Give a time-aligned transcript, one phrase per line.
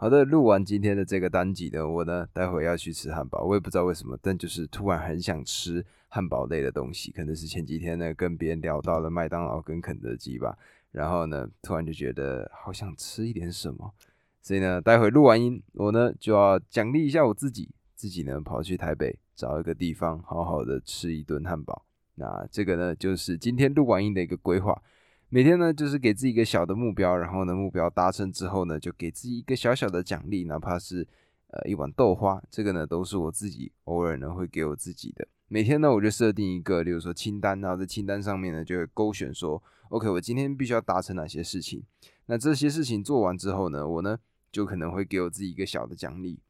[0.00, 10.56] 好的，录完今天的这个单集呢，我呢待会要去吃汉堡，我也不知道为什么，但就是突然很想吃汉堡类的东西，可能是前几天呢跟别人聊到了麦当劳跟肯德基吧，
[10.90, 13.92] 然后呢突然就觉得好想吃一点什么，
[14.40, 24.80] 所以呢待会录完音，我呢就要奖励一下我自己，自己呢跑去台北找一个地方好好的吃一顿汉堡，那这个呢就是今天录完音的一个规划。
[25.32, 31.06] 每天呢，就是给自己一个小的目标，然后呢，目标达成之后呢，就给自己一个小小的奖励，哪怕是
[31.50, 35.28] 呃一碗豆花，这个呢都是我自己偶尔呢会给我自己的。
[35.46, 41.80] 每天呢，我就设定一个，比如说清单，然后在清单上面呢就会勾选说，OK，我今天必须要达成哪些事情。
[42.26, 44.18] 那这些事情做完之后呢，我呢
[44.50, 46.40] 就可能会给我自己一个小的奖励。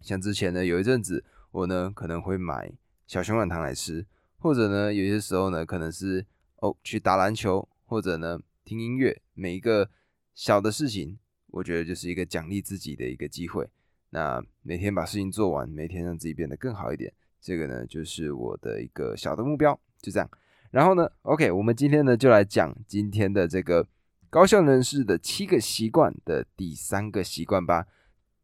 [0.00, 2.72] 像之前呢有一阵子，我呢可能会买
[3.06, 4.06] 小熊软糖来吃，
[4.38, 6.24] 或者呢有些时候呢可能是
[6.60, 7.68] 哦去打篮球。
[7.86, 9.88] 或者呢，听音乐，每一个
[10.34, 13.66] 小的事情，我觉得就是一个奖励自己的一个机会。
[14.10, 19.78] 那每天把事情做完，每天让自己变得更好一点，这个呢，就是我的一个小的目标。
[20.02, 20.30] 就这样。
[20.70, 23.88] 然后呢，OK，我们今天呢就来讲今天的这个
[24.28, 27.86] 高效人士的七个习惯的第三个习惯吧。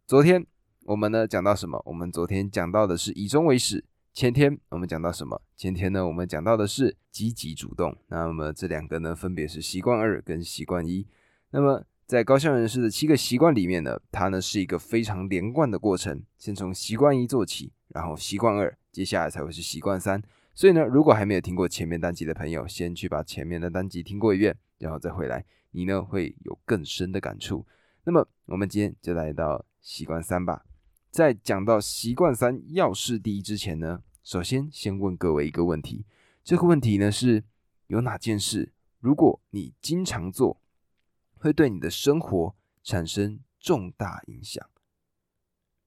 [0.06, 0.46] 昨天
[0.84, 1.82] 我们呢讲到什么？
[1.84, 3.84] 我们昨天讲到的是以终为始。
[4.12, 5.40] 前天我们讲到什么？
[5.56, 7.96] 前天呢，我们讲到的是积极主动。
[8.08, 11.06] 那么这两个呢，分别是习惯二跟习惯一。
[11.50, 16.22] 那么在高效人士的七个习惯里面呢，它呢是一个非常连贯的过程。
[16.36, 20.22] 先从习惯一做起，然后习惯二，接下来才会是习惯三。
[20.52, 27.66] 所以呢，如果还没有听过前面单集的朋友，先去把前面的单集听过一遍，然后再回来，你呢会有更深的感触。
[28.04, 30.66] 那么我们今天就来到习惯三吧。
[31.12, 36.06] 在讲到习惯三要事第一之前呢，首先先问各位一个问题，
[36.42, 37.44] 这个问题呢是
[37.88, 40.58] 有哪件事，如果你经常做，
[41.36, 44.66] 会对你的生活产生重大影响，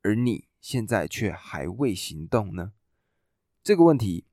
[0.04, 2.74] 而你现在却还未行动呢？
[3.64, 4.26] 这个问题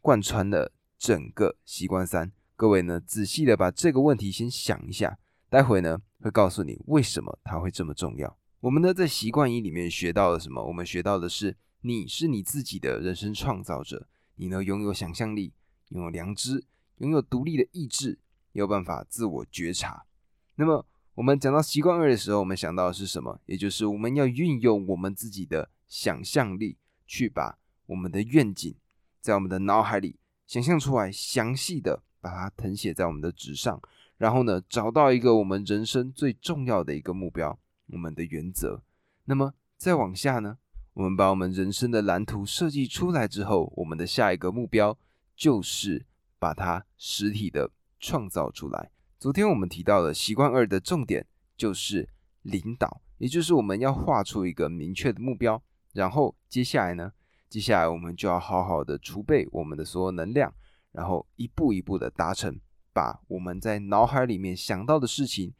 [0.00, 5.18] 贯穿了整个习惯三，各位呢仔细的把这个问题先想一下，
[5.48, 8.38] 待会呢会告诉你为什么它会这么重要。
[8.60, 10.64] 我们呢，在习惯一里面学到了什么？
[10.64, 15.52] 我们学到的是，你是你自己的人生创造者，你呢拥有想象力，
[15.90, 16.64] 拥有良知，
[16.98, 18.18] 拥有独立的意志，
[18.52, 20.06] 有办法自我觉察。
[20.54, 23.38] 那么，我们讲到习惯二的时候，我们想到的是什么？
[23.44, 28.74] 也就是我们要运用我们自己的想象力，去把我们的愿景
[29.20, 33.78] 在我们的脑海里想象出来，详细的把它誊写在我们的纸上，
[34.16, 37.58] 然后呢，找到一个我们人生最重要的一个目标。
[37.88, 38.82] 我们的原则，
[39.24, 40.58] 那么再往下呢？
[40.94, 44.98] 我们把我们人生的蓝图设计出来之后，我们的下一个目标
[45.36, 46.06] 就是
[46.38, 47.70] 把它实体的
[48.00, 48.90] 创造出来。
[49.18, 51.26] 昨天我们提到了习惯二的重点
[51.56, 52.08] 就是
[52.42, 57.12] 领导，也就是我们要画出一个明确的目标，然后接下来呢，
[57.48, 60.52] 接下来我们就要好好的储备我们的所有能量，
[60.92, 62.58] 然后一步一步的达成，
[62.92, 65.54] 把我们在脑海里面想到的事情。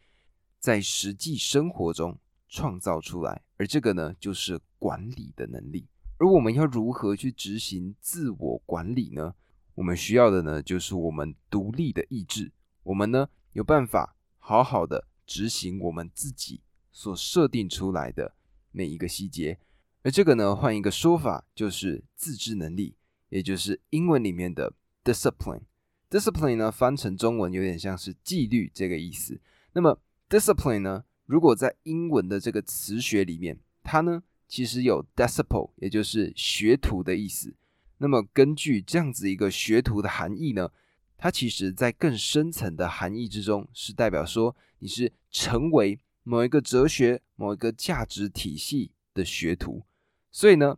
[0.59, 2.19] 在实际生活中
[2.49, 5.87] 创造出来，而这个呢，就是管理的能力。
[6.19, 9.34] 而我们要如何去执行自我管理呢？
[9.75, 12.50] 我们需要的呢，就是我们独立的意志。
[12.83, 18.34] 我们呢，有办法好好的执行我们自己所设定出来的
[18.71, 19.59] 每一个细节。
[20.03, 22.97] 而这个呢，换一个说法，就是自制能力，
[23.28, 24.72] 也就是英文里面的
[25.05, 25.65] discipline。
[26.09, 29.39] discipline 呢，翻成中文有点像是纪律这个意思。
[29.75, 31.04] 那么 Discipline 呢？
[31.25, 37.54] 如果在英文的这个词学里面，它呢其实有 disciple，也就是学徒的意思。
[37.98, 40.70] 那么根据这样子一个学徒的含义呢，
[41.16, 49.84] 它其实在更深层的含义之中，是代表说你是成为某一个哲学、某一个价值体系的学徒。
[50.32, 50.76] 所以呢，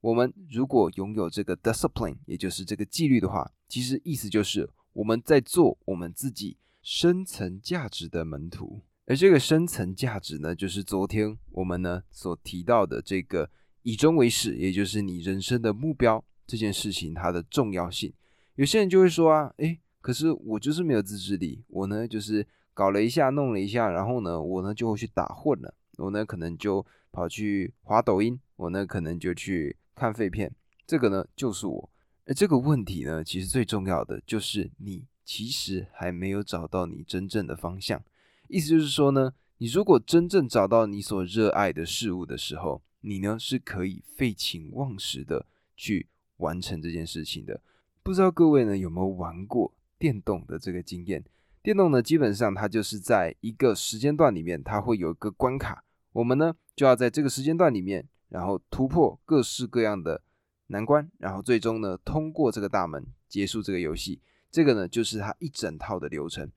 [0.00, 6.56] 我们如果拥有这个 discipline，也就是这个纪律的话，其实意思就是我们在做我们自己。
[6.84, 13.48] 深层价值的门徒，而这个深层价值呢，就是昨天我们呢所提到的这个
[13.84, 18.12] 以终为始，也就是你人生的目标这件事情它的重要性。
[18.56, 30.54] 有些人就会说啊，诶，可是我就是没有自制力，我呢就是搞了一下，弄了一下，然后呢我呢就会去打混了，我呢可能就跑去滑抖音，我呢可能就去看废片，
[30.86, 31.90] 这个呢就是我。
[32.26, 35.06] 而这个问题呢，其实最重要的就是你。
[35.24, 38.02] 其实还没有找到你真正的方向，
[38.48, 46.06] 意思就是说呢，你如果真正找到你所热爱的事物的时候，你呢是可以废寝忘食的去
[46.36, 47.60] 完成这件事情的。
[48.02, 51.24] 不知道各位呢有没有玩过电动的这个经验？
[51.62, 55.82] 电动呢基本上它就是在一个时间段里面，它会有一个关卡，
[56.12, 60.20] 我们呢就要在这个时间段里面，然后突破各式各样的
[60.66, 64.20] 难关，然后最终呢通过这个大门，结束这个游戏。
[64.54, 66.48] 这个呢就是它一整套的流程。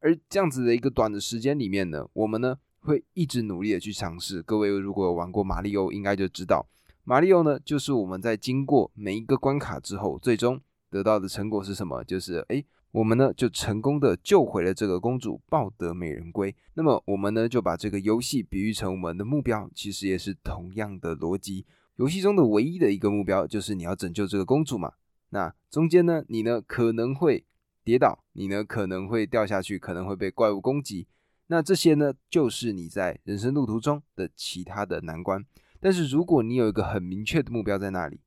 [0.00, 4.42] 而这样子的一个短的时间里面呢，我们呢会一直努力的去尝试。
[4.42, 6.68] 各位如果有玩过马里奥，应该就知道，
[7.04, 10.60] 马里奥呢就是我们在经过每一个关卡之后，最终
[10.90, 12.04] 得到的成果是什么？
[12.04, 12.66] 就是诶。
[12.90, 16.54] 我们呢就成功的救回了这个公主，抱得美人归。
[16.74, 21.64] 那么我们呢就把这个游戏比喻成我们的目标，其实也是同样的逻辑。
[21.96, 24.92] 游戏中的唯一的一个目标就是你要拯救这个公主嘛。
[25.30, 27.44] 那中间呢，你呢可能会
[27.84, 31.06] 跌倒，你呢可能会掉下去，可能会被怪物攻击。
[31.48, 35.44] 那这些呢就是你在人生路途中的其他的难关。
[35.80, 38.20] 但是如果你有一个很明确的目标在那里，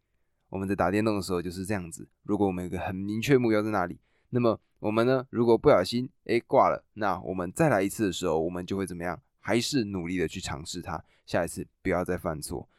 [0.49, 2.07] 我们在打电动的时候就是这样子。
[2.23, 3.99] 如果我们有一个很明确目标在那里。
[4.33, 5.27] 那么我们呢？
[5.29, 9.21] 如果不小心哎挂了，那我们再来一次的时候，我们就会怎么样？
[9.41, 12.69] 还是努力的去尝试它，下一次不要再犯错。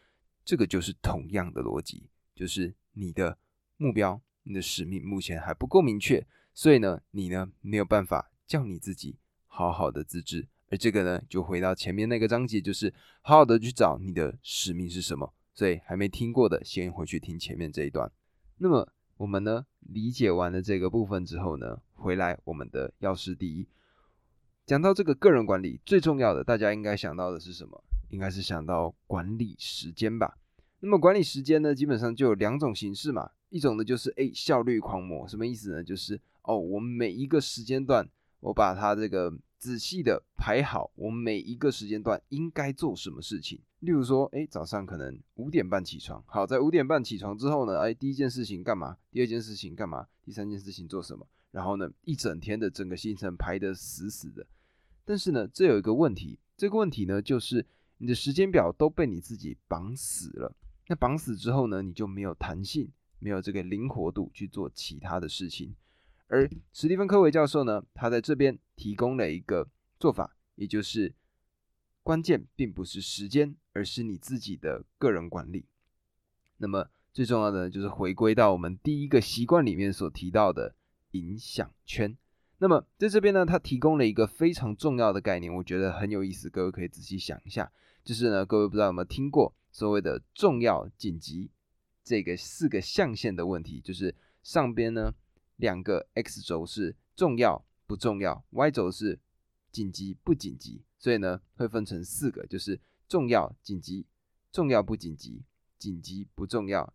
[0.44, 3.36] 这个就是同样的逻辑，就是你的
[3.82, 6.24] 目标、你的使命目前还不够明确，
[6.54, 10.46] 所以呢，你呢没有办法叫你自己好好的自制。
[10.70, 15.34] 而这个呢，就回到前面那个章节，就是好好的去找你的使命是什么。
[15.52, 18.10] 所以还没听过的，先回去听前面这一段。
[18.58, 18.92] 那么。
[19.18, 23.68] 我们呢理解完了这个部分之后呢，回来我们的要事第一，
[24.66, 27.84] 讲到这个个人管理最重要的，大家应该想到的是什么？
[28.08, 30.38] 应该是想到管理时间吧。
[30.80, 35.84] 那么管理时间呢，基本上就有两种形式嘛，一种呢就是诶效率狂魔，什么意思呢？
[35.84, 38.08] 就是哦，我每一个时间段，
[38.40, 39.32] 我把它这个。
[39.62, 43.60] 仔细的排好我每一个时间段应该做什么事情。
[43.78, 46.20] 例如说，哎，早上可能五点半起床。
[46.26, 48.96] 好，在五点半起床之后呢，哎，第一件事情干嘛？
[49.12, 50.04] 第二件事情干嘛？
[50.24, 51.24] 第三件事情做什么？
[51.52, 54.44] 然后呢，一整天的整个行程排得死死的。
[55.04, 57.64] 但是呢，这有一个问题，这个问题呢，就是
[57.98, 60.52] 你的时间表都被你自己绑死了。
[60.88, 62.90] 那绑死之后呢，你就没有弹性，
[63.22, 65.74] 没有这个灵活度去做其他的事情。
[66.26, 69.68] 而史蒂芬·科维教授呢，他在这边提供了一个
[70.00, 71.14] 做法，也就是
[72.02, 75.66] 关键并不是时间，而是你自己的个人管理。
[76.56, 80.74] 那么最重要的就是回归到我们第一个习惯里面所提到的
[81.12, 82.16] 影响圈。
[82.58, 87.70] 那么在这边呢，他提供了一个非常重要的概念，我觉得很有意思，各位可以仔细想一下。
[88.02, 91.50] 就是呢，各位不知道有没有听过所谓的重要、紧急
[92.04, 95.14] 这个四个象限的问题，就是上边呢。
[95.56, 99.20] 两个 x 轴是重要不重要，y 轴是
[99.70, 104.06] 紧急不紧急，所以呢会分成四个，就是重要、紧急、
[104.50, 105.44] 重要不紧急、
[105.78, 106.92] 紧急不重要、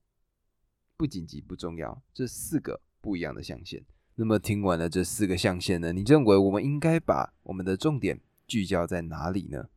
[0.98, 3.86] 不紧急不重要这四个不一样的象限。
[4.16, 9.70] 那么听完了这四个象限呢，你认为我们应该把我们的重点聚焦在哪里呢？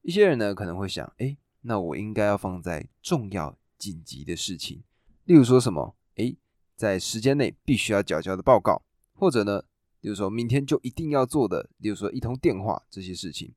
[0.00, 4.82] 一些人呢可能会想，哎，那我应该要放在重要紧急的事情，
[5.24, 5.94] 例如说什么？
[6.16, 6.36] 哎。
[6.76, 8.82] 在时间内必须要缴交的报告，
[9.12, 9.62] 或者呢，
[10.00, 13.54] 比如说明天就一定要做的，比如说一通电话这些事情。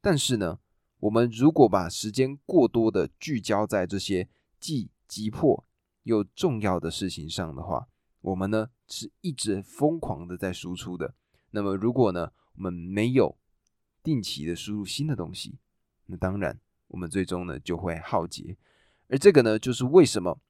[0.00, 0.58] 但是呢，
[0.98, 4.28] 我们如果把时间过多的聚焦在这些
[4.58, 5.64] 既急迫
[6.02, 7.86] 又重要的事情上的话，
[8.20, 11.14] 我们呢是一直疯狂的在输出的。
[11.52, 13.38] 那么如果呢我们没有
[14.02, 15.54] 定期的输入新的东西，
[16.06, 16.58] 那当然
[16.88, 18.56] 我们最终呢就会耗竭。
[19.08, 20.40] 而这个呢就是为什么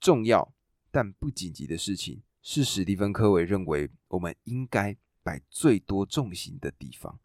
[0.00, 0.52] 重要。
[0.90, 7.18] 但不紧急的事情是史蒂芬·科维认为我们应该摆最多重心的地方，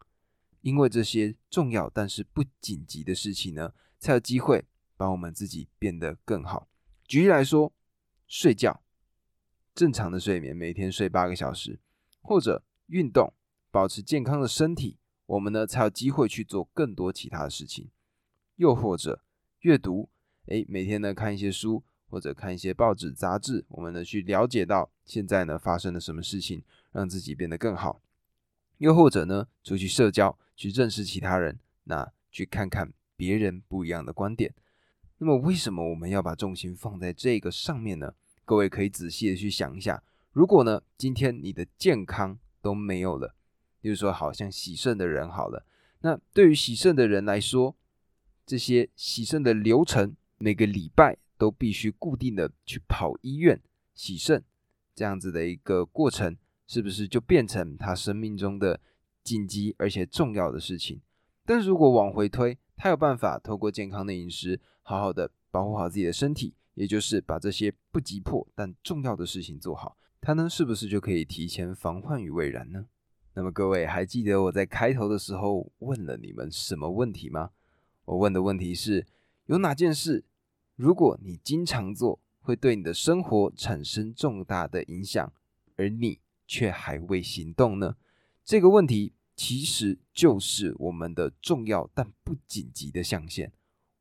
[0.60, 4.66] 因为这些重要但是不紧急的事情呢，才有机会
[4.96, 6.68] 把我们自己变得更好。
[7.04, 7.72] 举例来说，
[8.26, 8.82] 睡觉，
[9.72, 11.78] 正常的睡眠，每天睡八个小时，
[12.20, 13.32] 或者运动，
[13.70, 17.88] 保持健康的身体，我们呢才有机会去做更多其他的事情。
[18.56, 19.22] 又或者
[19.60, 20.10] 阅读，
[20.46, 21.82] 诶，每天呢看一些书。
[22.12, 28.02] 或者看一些报纸、杂志，我们呢去了解到现在呢发生了什么事情，让自己变得更好。
[28.78, 34.52] 又或者呢出去社交，去认识其他人，那去看看别人不一样的观点。
[35.18, 38.12] 那么为什么我们要把重心放在这个上面呢？
[38.44, 43.36] 各位可以仔细的去想一下，如果呢今天你的健康都没有了，
[43.80, 45.64] 比如说好像洗肾的人好了，
[46.00, 47.76] 那对于洗肾的人来说，
[48.44, 51.16] 这些洗肾的流程每个礼拜。
[51.40, 53.58] 都必须固定的去跑医院
[53.94, 54.44] 洗肾，
[54.94, 58.78] 这样子的一个过程，是不是就变成他生命中的
[59.24, 61.00] 紧急而且重要的事情？
[61.46, 72.84] 但是如果往回推，他有办法透过健康的饮食，好好的保护好自己的身体，也就是把这些不急迫但重要的事情做好，他呢是不是就可以提前防患于未然呢？
[73.32, 77.52] 那么各位还记得我在开头的时候问了你们什么问题吗？
[78.04, 79.06] 我问的问题是：
[79.46, 80.22] 有哪件事，
[80.80, 85.30] 如果你经常做，会对你的生活产生重大的影响，
[85.76, 87.96] 而你却还未行动呢？
[88.46, 93.52] 这个问题其实就是我们的重要但不紧急的象限。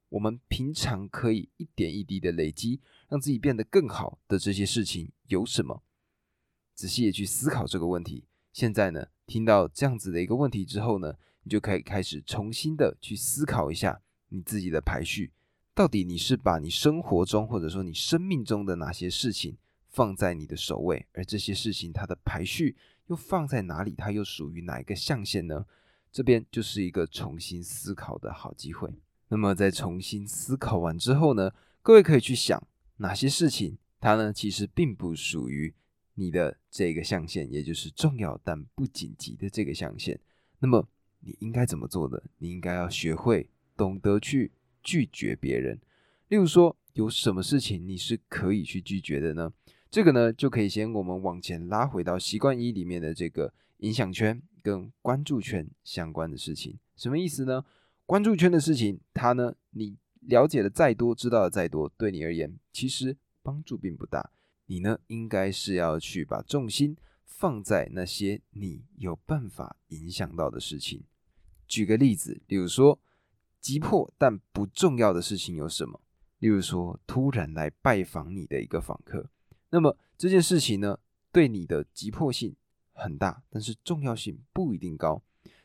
[0.07, 5.83] 我们平常可以一点一滴的累积，让自己变得更好的这些事情有什么？
[6.74, 8.24] 仔细的去思考这个问题。
[8.53, 15.33] 现在呢，听到这样子的一个问题之后呢，你就可以开始重新的去思考一下你自己的排序，
[15.79, 19.55] 到底你是把你生活中或者说你生命中的哪些事情
[19.88, 22.75] 放在你的首位，而这些事情它的排序
[23.07, 23.95] 又放在哪里？
[23.98, 25.65] 它又属于哪一个象限呢？
[26.12, 28.93] 这边就是一个重新思考的好机会。
[29.29, 31.50] 那么在重新思考完之后呢，
[31.81, 32.62] 各位可以去想
[32.98, 35.74] 哪些事情，它呢其实并不属于
[36.15, 40.19] 你的这个象限，也就是重要但不紧急的这个象限。
[40.59, 40.86] 那么
[41.21, 42.21] 你应该怎么做呢？
[42.39, 44.51] 你应该要学会懂得去
[44.83, 45.79] 拒绝别人。
[46.27, 49.51] 例如说，有什么事情你是可以去拒绝的呢？
[49.89, 56.77] 这个呢就可以先我们往前拉回到习惯一里面的这个影响圈跟关注圈相关的事情。
[56.95, 57.65] 什么意思呢？
[58.05, 64.31] 关注圈的事情，它呢，你了解的再多，知道的再多，对你而言其实帮助并不大。
[64.65, 66.95] 你呢，应该是要去把重心
[67.25, 71.03] 放在那些你有办法影响到的事情。
[71.67, 73.00] 举个例子，例如说
[73.62, 76.01] 急迫但不重要的事情有什么？
[76.39, 79.30] 例如说突然来拜访你的一个访客，
[79.72, 80.98] 那么这件事情呢，
[81.32, 82.56] 对你的急迫性
[82.94, 85.22] 很大，但是重要性不一定高。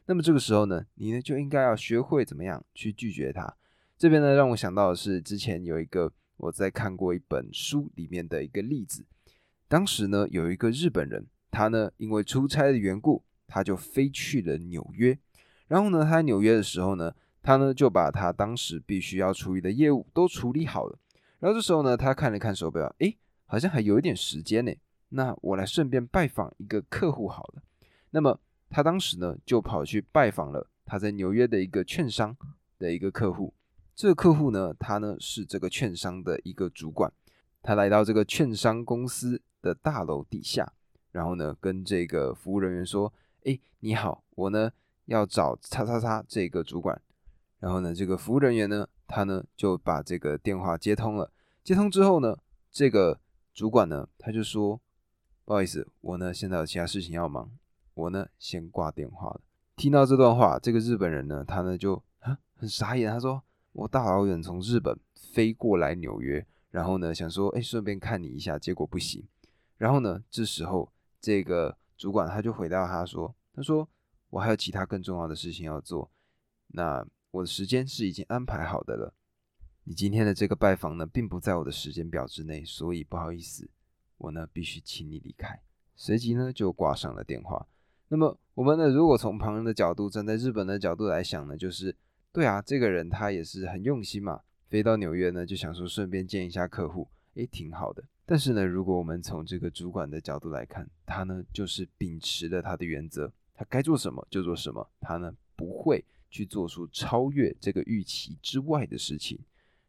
[0.07, 3.57] 那么这个时候呢，你呢就应该要学会怎么样去拒绝他。
[3.97, 9.07] 这边呢让我想到的是，之前有一个我在看过一本书里面的一个例子。
[9.69, 15.17] 当时呢有一个日本人，他呢因为出差的缘故，他就飞去了纽约。
[15.69, 20.99] 然后呢他在纽约的时候呢，他呢就把他当时必须要处理的业务都处理好了。
[21.39, 24.73] 然后这时候呢他看了看手表，诶，好像还有一点时间呢。
[25.11, 27.63] 那我来顺便拜访一个客户好了。
[28.11, 28.41] 那么。
[28.71, 32.37] 他当时呢，就跑去拜访了他在纽约的一个券商
[32.77, 33.55] 的一个客户。
[33.95, 37.13] 这个客户呢，他呢是这个券商的一个主管。
[37.63, 40.73] 他来到这个券商公司的大楼底下，
[41.13, 43.13] 然后呢，跟这个服务人员说
[43.47, 44.73] ：“哎，你好，我呢
[45.05, 47.01] 要找叉叉叉这个主管。”
[47.64, 51.33] 然后呢，这个服务人员呢，他呢就把这个电话接通了。
[51.62, 52.37] 接通之后呢，
[52.71, 53.18] 这个
[53.54, 54.78] 主管呢，他就说
[55.47, 57.50] ：“不好意思，我呢现在有其他事情要忙。”
[57.94, 59.40] 我呢，先挂电话了。
[59.76, 63.11] 听到这段话，这个日本人呢，他呢就啊很傻眼。
[63.11, 63.42] 他说
[63.73, 69.26] ：“我大老远从日本飞过来纽约，然后呢想说，哎，顺便看你一下，结果不行。
[69.78, 73.88] 然后呢，这时候这个主管他就回答他说：他说
[74.28, 76.11] 我还有其他更重要的事情要做，
[76.66, 77.02] 那
[77.35, 79.12] 我的时间是已经安排好的了。
[79.83, 83.69] 你今天的这个拜访呢，并不在我的时间表之内，所以不好意思，
[84.19, 85.61] 我呢必须请你离开。
[85.97, 87.67] 随即呢就挂上了电话。”
[88.07, 88.88] 那么我们呢？
[88.88, 91.97] 如果从旁人的角度，站在日本的角度来想呢，就是
[92.33, 98.05] 对啊，这个人他也是很用心嘛，飞到纽约呢，就想说顺便见一下客户，诶，挺好的。
[98.25, 109.38] 但是呢，如果我们从这个主管的角度来看，他呢就是秉持了他的原则，他该做什么就做什么，他呢不会去做出超越这个预期之外的事情。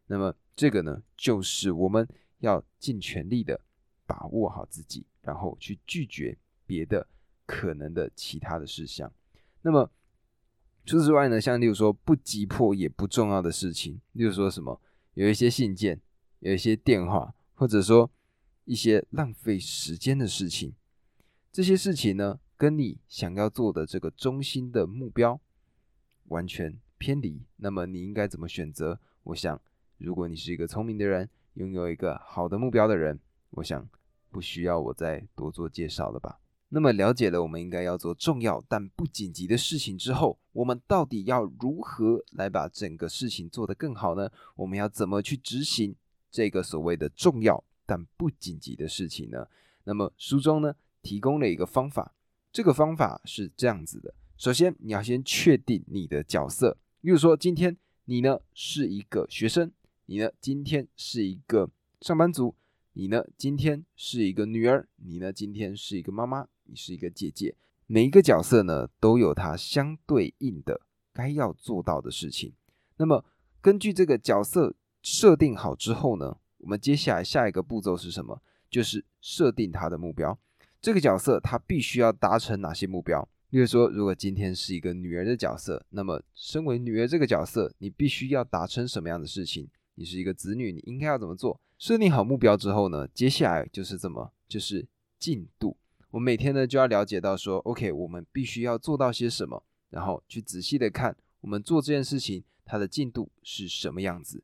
[0.06, 2.06] 那么这个呢，就是我们
[2.38, 3.60] 要尽全力的
[4.06, 7.08] 把握好自己，然后去拒绝别的。
[7.48, 9.12] 可能的其他的事项，
[9.62, 9.88] 那么
[10.84, 14.80] 除此之外呢，像例如说不急迫也不重要的事情，例如说什么
[15.14, 16.00] 有一些信件，
[16.40, 18.10] 有一些电话，或者说
[18.64, 20.74] 一些浪费时间的事情，
[21.52, 25.40] 这些事情呢，跟你想要做的这个中心的目标
[26.28, 28.98] 完全偏离，那么你应该怎么选择？
[29.24, 29.60] 我想，
[29.98, 33.18] 如果你是一个聪明的人，拥有一个好的目标的人，
[33.50, 33.88] 我想
[34.30, 36.38] 不需要我再多做介绍了吧。
[36.68, 44.28] 那么了解了我们应该要做重要但不紧急的事情之后，我们到底要如何来把整个事情做得更好呢？
[44.56, 45.94] 我们要怎么去执行
[46.30, 49.46] 这个所谓的重要但不紧急的事情呢？
[49.84, 52.12] 那么书中呢提供了一个方法，
[52.52, 59.72] 这个方法是这样子的：首先你要先确定你的角色，比如说今天你呢是一个学生，
[60.06, 62.54] 你呢今天是一个上班族，
[62.92, 66.48] 你呢今天是一个女儿，你呢今天是一个妈妈。
[66.68, 67.54] 你是一个姐姐，
[67.86, 70.80] 每一个角色呢都有它相对应的
[71.12, 72.52] 该要做到的事情。
[72.96, 73.24] 那么
[73.60, 78.42] 根据这个角色设定好之后呢，我们接下来下一个步骤是什么？
[78.68, 80.36] 就是设定他的目标。
[80.80, 83.28] 这个角色他必须要达成哪些目标？
[83.50, 89.68] 例如说，如果今天是一个女儿的角色，那么身为女儿这个角色，你必须要达成什么样的事情？
[89.94, 91.60] 你是一个子女，你应该要怎么做？
[91.78, 94.86] 设定好目标之后呢，接下来就是怎么，就是
[95.18, 95.76] 进度。
[96.10, 104.42] 我每天呢就要了解到说，OK，我们必须要做到些什么，然后去仔细的看我们做这件事情它的进度是什么样子。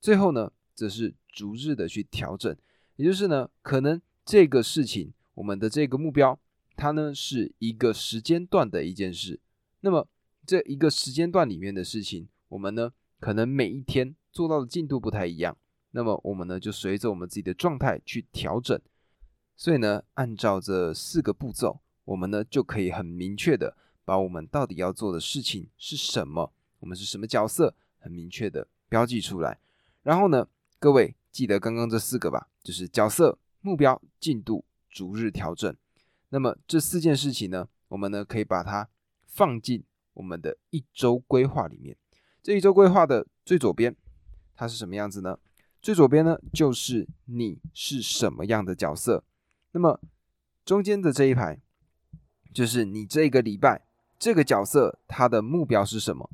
[0.00, 2.54] 最后呢，则是逐日的去调整，
[2.96, 6.38] 也就是呢，可能这个事情我们的这个目标，
[6.76, 9.40] 它呢是一个时间段的一件事。
[9.80, 10.08] 那么
[10.46, 15.56] 这一个时间段里面的事情，我们呢可能每一天做到的进度不太一样。
[15.92, 18.80] 那么我们呢就随着我们自己的状态去调整。
[19.56, 29.60] 所以呢，按照这四个步骤，我们呢就可以很明确的把我们到底要做的事情是什么，我们是什么角色，很明确的标记出来。
[30.02, 30.48] 然后呢，
[30.80, 35.74] 各位记得刚刚这四个吧，就是角色、目标、进度、逐日调整。
[36.34, 38.88] 那么这四件事情呢，我们呢可以把它
[39.24, 41.96] 放进我们的一周规划里面。
[42.42, 43.94] 这一周规划的最左边，
[44.56, 45.38] 它是什么样子呢？
[45.80, 49.22] 最左边呢，就是你是什么样的角色。
[49.70, 50.00] 那么
[50.64, 51.60] 中间的这一排，
[52.52, 53.86] 就是你这个礼拜
[54.18, 56.28] 这个角色他的目标是什么？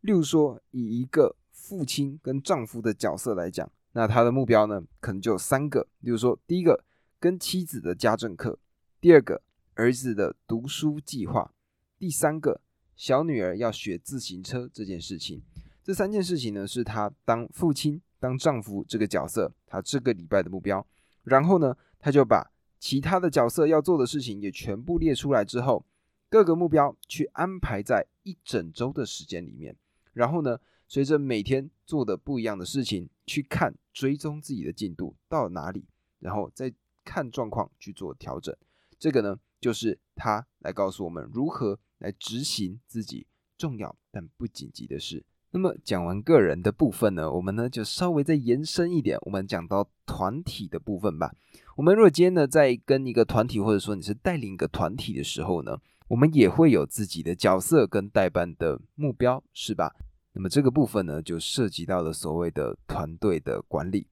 [0.00, 5.86] 例如说，以一个父亲跟丈夫的角色来讲，那他的目标呢，可能就有三个。
[6.00, 6.82] 例如说，第一个
[7.20, 8.58] 跟妻子的家政课，
[9.02, 9.42] 第二个
[9.74, 11.52] 儿子的读书计划，
[11.98, 12.60] 第三个
[12.94, 15.42] 小女儿要学自行车这件事情。
[15.82, 20.86] 这三件事情呢，是他当父亲、当丈夫这个角色他这个礼拜的目标。
[21.24, 25.84] 然后呢，他就把其他的角色要做的事情也全部列出来之后，
[26.28, 29.74] 各个目标去安排在一整周的时间里面。
[30.12, 35.84] 然后呢，随着每天做的不一样的事情，去看追踪自己的进度到哪里，
[36.20, 36.72] 然后再
[37.04, 38.56] 看状况去做调整。
[39.02, 43.26] 这个呢，就是他来告诉我们如何来执行自己
[43.58, 45.24] 重要但不紧急的事。
[45.50, 51.34] 那么讲完个人的部分呢，我们呢就稍微再延伸一点，我们讲到团体的部分吧。
[51.74, 59.96] 我们如果今天呢在跟一个团体，或者说你是带领一个团体的时候呢，我们也会有自己的角色跟代班的目标，是吧？
[60.34, 64.06] 那么这个部分呢就涉及到了所谓的团队的管理。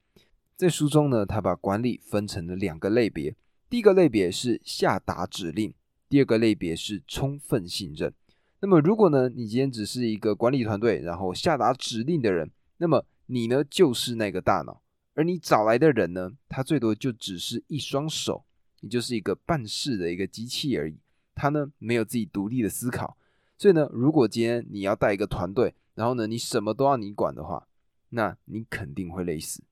[0.56, 3.36] 在书中呢，他把管理分成了两个类别，
[3.70, 5.72] 第一个类别是下达指令，
[6.08, 8.12] 第二个类别是充分信任。
[8.58, 14.82] 那么，如果呢，你今天只是一个管理团队，然后下达指令的人，那么你呢就是那个大脑，
[15.14, 18.44] 而你找来的人呢，他最多就只是一双手，
[18.80, 20.98] 你就是一个办事的一个机器而已。
[21.36, 23.16] 他呢没有自己独立的思考，
[23.56, 27.68] 所以呢，如果今天你要带一个团队，然后呢你什么都要你管的话，
[28.08, 29.62] 那你肯定会累死。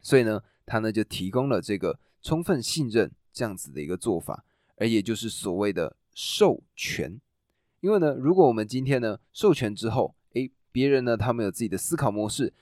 [0.00, 4.44] 所以呢，他呢就提供了这个充分信任这样子的一个做法，
[4.76, 7.20] 而也就是所谓的授权。
[7.80, 12.52] 因为呢，如果我们今天呢授权之后，诶，别人呢他们有自己的思考模式，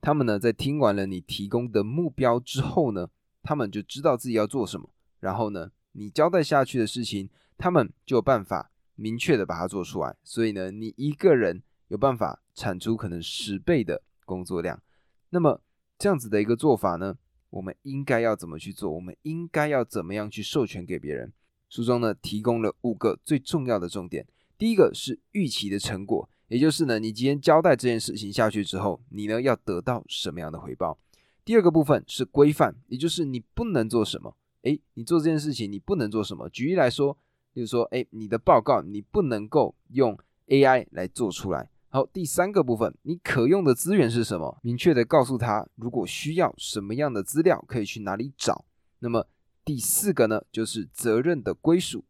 [0.00, 3.08] 他们呢在听完了你提供的目标之后呢，
[3.42, 4.88] 他们就知道自己要做什么，
[5.20, 10.16] 然后呢你交代下去的事情，他们就有办法明确的把它做出来。
[10.24, 14.82] 所以呢，你一个人有办法产出可能十倍的工作量。
[15.28, 15.60] 那么
[15.98, 17.16] 这样子的一个做法呢，
[17.52, 18.90] 我们应该要怎么去做？
[18.90, 21.30] 我们应该要怎么样去授权给别人？
[21.68, 24.26] 书中呢提供了五个最重要的重点。
[24.56, 30.98] 第一个是预期的成果，也就是呢，你今天交代这件事情下去之后，你呢要得到什么样的回报？
[31.44, 34.36] 第二个部分是规范，也就是你不能做什么。
[34.62, 36.48] 诶，你做这件事情你不能做什么？
[36.48, 37.18] 举例来说，
[37.54, 41.68] 例如说，诶，你的报告你不能够用 AI 来做出来。
[41.94, 44.58] 好，第三个部分，你可用的资源是什么？
[44.62, 48.64] 明确的告诉他，如果需要什么样的资料，可以去哪里找。
[49.00, 49.28] 那么
[49.62, 52.02] 第四个呢，就是责任的归属。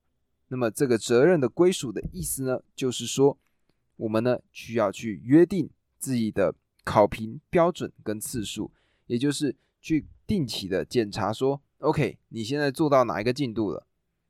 [0.46, 3.36] 那么这个责任的归属的意思呢，就是说，
[3.96, 5.68] 我们呢需要去约定
[5.98, 8.70] 自己的考评标准跟次数，
[9.08, 13.84] 也就是去定期的检查说，OK，你现在做到哪一个进度了？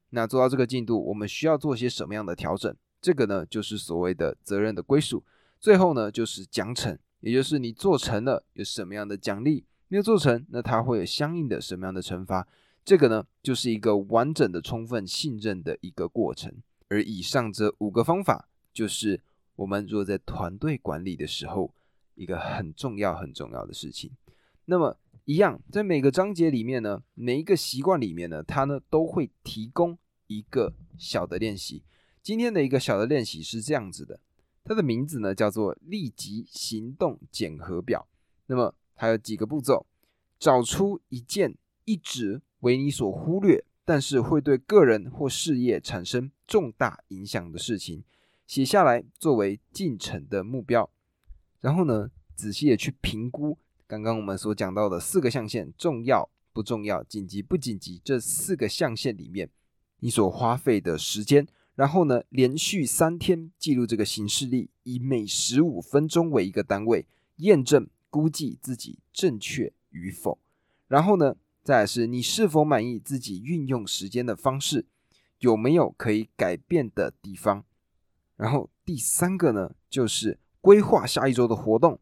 [0.08, 2.74] 那做到这个进度，我们需要做些什么样的调整？
[3.02, 5.22] 这个呢就是所谓的责任的归属。
[5.62, 12.48] 最后呢就是奖惩，也就是你做成了有什么样的奖励，没有做成，那它会有相应的什么样的惩罚？
[12.84, 16.52] 这个呢，就是一个完整的、充分信任的一个过程。
[16.88, 19.22] 而以上这五个方法，就是
[19.54, 21.72] 我们若在团队管理的时候，
[22.16, 24.10] 一个很重要、很重要的事情。
[24.64, 29.96] 那么，一样在每个章节里面呢，每一个习惯里面呢，它呢都会提供
[30.26, 31.84] 一个小的练习。
[32.20, 34.18] 今天的一个小的练习是这样子的，
[34.64, 38.06] 它的名字呢叫做立即行动检核表。
[38.46, 39.86] 那么，它有几个步骤：
[40.38, 48.04] 找出一件一直为你所忽略，但是会对个人或事业产生重大影响的事情，
[48.46, 50.88] 写下来作为进程的目标。
[51.60, 59.50] 然后呢，仔细的去评估刚刚我们所讲到的四个象限：重要、不重要、紧急、不紧急这四个象限里面，
[59.98, 61.46] 你所花费的时间。
[61.82, 67.04] 然后呢，连续三天记录这个行事历，以每十五分钟为一个单位，
[67.38, 70.38] 验证估计自己正确与否。
[70.86, 74.86] 然后呢，再来是你是否满意自己运用时间的方式，
[75.40, 77.64] 有没有可以改变的地方。
[78.36, 81.98] 然后第三个呢，就是规划下一周的活动，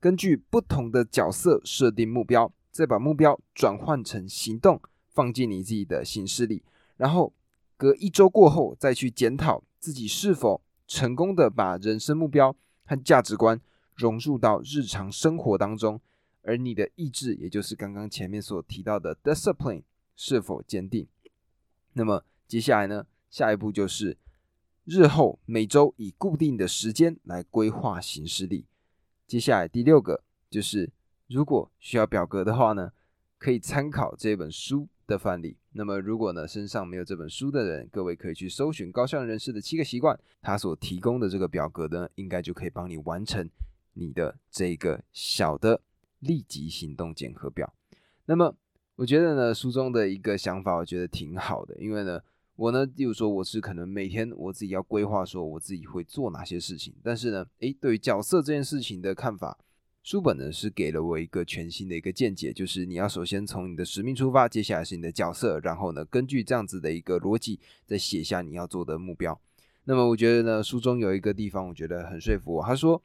[0.00, 6.64] 根据不同的角色设定目标，再把目标转换成行动，放进你自己的行事历，
[6.96, 7.32] 然后。
[7.80, 13.58] 隔一周过后，再去检讨自己是否成功的把人生目标和价值观
[13.94, 15.98] 融入到日常生活当中，
[16.42, 21.06] 而你的意志，也就是刚刚前面所提到的 discipline 是否坚定。
[21.94, 23.06] 那么接下来呢？
[23.30, 24.18] 下一步就是
[24.84, 28.66] 日后每周以固定的时间来规划行事历。
[29.26, 30.92] 接下来第六个就是，
[31.28, 32.92] 如果需要表格的话呢，
[33.38, 35.56] 可以参考这本书的范例。
[35.72, 43.50] 那么，如果呢身上没有这本书的人，各位可以去搜寻高效人士的七个习惯，他所提供的这个表格呢，应该就可以帮你完成
[43.94, 45.82] 你的这个小的
[46.20, 47.74] 立即行动检核表。
[48.26, 48.54] 那么，
[48.94, 52.20] 我觉得呢书中的一个想法，我觉得挺好的，因为呢
[52.54, 59.58] 我呢，例如说我是可能每天我自己要规划说我自己会做哪些事情，但是呢，诶，对于角色这件事情的看法。
[60.02, 69.38] 书本呢是给了我一个全新的一个见解，就是你要首先从你的使命出发，接下来是你的角色，然后呢根据这样子的一个逻辑，再写下你要做的目标。
[69.84, 73.02] 那么我觉得呢，书中有一个地方我觉得很说服我，他说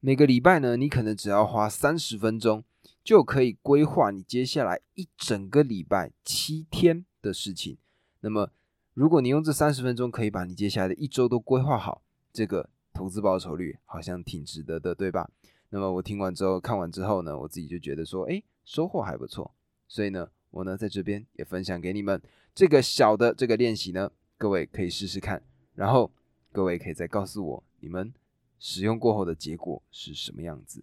[0.00, 2.64] 每个礼拜呢，你可能只要花三十分钟，
[3.04, 7.76] 就可以规划你接下来一整个礼拜七天的事情。
[8.20, 8.50] 那么
[8.94, 15.30] 如果你用这三十分钟可以把你接下来的一周都规划好，这个投资报酬率好像挺值得的，对吧？
[15.70, 19.54] 那么我听完之后，看完之后呢，我自己就觉得说，哎，收获还不错。
[19.86, 22.20] 所以呢，我呢在这边也分享给你们
[22.54, 25.42] 这个小的这个练习呢，各位可以试试看。
[25.74, 26.10] 然后
[26.50, 28.12] 各位可以再告诉我，你们
[28.58, 30.82] 使用过后的结果是什么样子。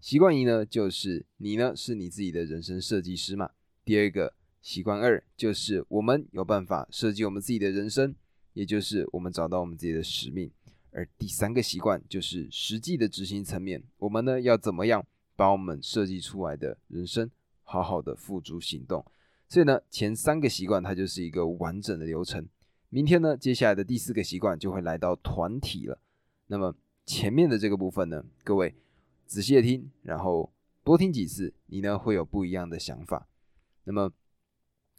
[0.00, 3.50] 习惯一呢，就是你呢是你自己的人生设计师嘛。
[3.84, 8.14] 第二个习惯二就是我们有办法设计我们自己的人生，
[8.52, 10.50] 也就是我们找到我们自己的使命。
[10.98, 15.06] 而第三个习惯就是实际的执行层面，我们呢要怎么样
[15.36, 17.30] 把我们设计出来的人生
[17.62, 19.04] 好好的付诸行动？
[19.48, 22.44] 所以呢，前三个习惯它就是一个完整的流程。
[22.88, 26.00] 明天呢，接下来的第四个习惯就会来到团体了。
[26.48, 26.74] 那么
[27.06, 28.74] 前面的这个部分呢，各位
[29.24, 33.28] 仔细的听，然后多听几次，你呢会有不一样的想法。
[33.84, 34.12] 那么。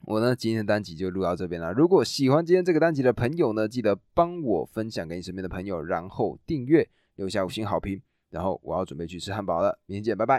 [0.10, 1.72] 我呢，今天的单集就录到这边了。
[1.72, 8.02] 如果喜欢今天这个单集的朋友呢，记得帮我分享给你身边的朋友，然后订阅，留下五星好评。
[8.32, 10.38] 然后我要准备去吃汉堡了，明天见，拜拜。